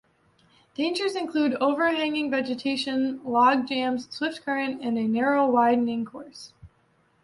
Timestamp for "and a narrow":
4.81-5.45